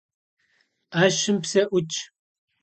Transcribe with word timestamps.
Ӏэщым 0.91 1.37
псэ 1.43 1.61
ӏутщ. 1.69 1.95